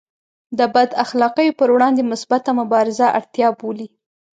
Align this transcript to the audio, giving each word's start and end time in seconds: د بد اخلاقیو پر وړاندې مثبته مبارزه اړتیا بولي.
د 0.57 0.59
بد 0.73 0.89
اخلاقیو 1.03 1.57
پر 1.59 1.69
وړاندې 1.75 2.09
مثبته 2.11 2.49
مبارزه 2.61 3.05
اړتیا 3.17 3.47
بولي. 3.59 3.87